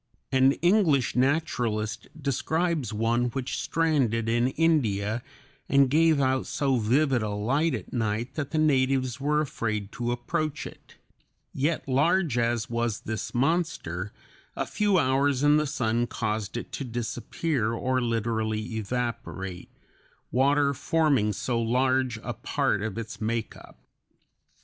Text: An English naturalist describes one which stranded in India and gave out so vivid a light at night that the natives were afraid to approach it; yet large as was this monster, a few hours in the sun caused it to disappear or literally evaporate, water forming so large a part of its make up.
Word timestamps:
An 0.31 0.53
English 0.63 1.15
naturalist 1.15 2.07
describes 2.19 2.91
one 2.91 3.25
which 3.25 3.59
stranded 3.59 4.27
in 4.27 4.47
India 4.47 5.21
and 5.69 5.91
gave 5.91 6.19
out 6.19 6.47
so 6.47 6.77
vivid 6.77 7.21
a 7.21 7.29
light 7.29 7.75
at 7.75 7.93
night 7.93 8.33
that 8.33 8.49
the 8.49 8.57
natives 8.57 9.21
were 9.21 9.41
afraid 9.41 9.91
to 9.91 10.11
approach 10.11 10.65
it; 10.65 10.95
yet 11.53 11.87
large 11.87 12.35
as 12.39 12.67
was 12.67 13.01
this 13.01 13.35
monster, 13.35 14.11
a 14.55 14.65
few 14.65 14.97
hours 14.97 15.43
in 15.43 15.57
the 15.57 15.67
sun 15.67 16.07
caused 16.07 16.57
it 16.57 16.71
to 16.71 16.83
disappear 16.83 17.71
or 17.73 18.01
literally 18.01 18.77
evaporate, 18.77 19.69
water 20.31 20.73
forming 20.73 21.31
so 21.31 21.61
large 21.61 22.17
a 22.23 22.33
part 22.33 22.81
of 22.81 22.97
its 22.97 23.21
make 23.21 23.55
up. 23.55 23.77